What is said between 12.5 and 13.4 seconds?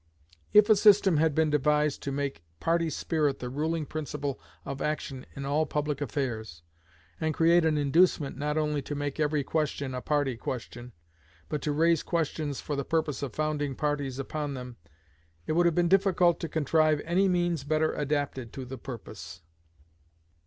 for the purpose of